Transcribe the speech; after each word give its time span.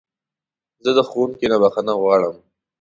زه 0.83 0.91
د 0.97 0.99
ښوونکي 1.09 1.45
نه 1.51 1.57
بخښنه 1.61 1.93
غواړم. 2.01 2.35